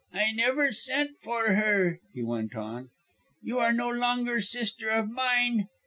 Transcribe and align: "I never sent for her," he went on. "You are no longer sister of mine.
"I 0.15 0.31
never 0.31 0.71
sent 0.71 1.19
for 1.19 1.49
her," 1.53 1.99
he 2.11 2.23
went 2.23 2.55
on. 2.55 2.89
"You 3.43 3.59
are 3.59 3.71
no 3.71 3.89
longer 3.91 4.41
sister 4.41 4.89
of 4.89 5.07
mine. 5.11 5.67